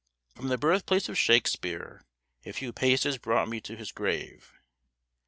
[0.33, 2.01] From the birthplace of Shakespeare
[2.43, 4.59] a few paces brought me to his grave.